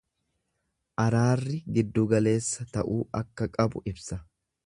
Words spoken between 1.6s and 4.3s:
giddugaleessa ta'uu akka qabu ibsa.